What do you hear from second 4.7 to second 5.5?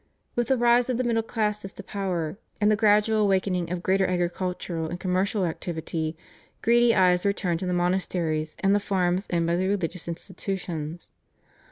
and commercial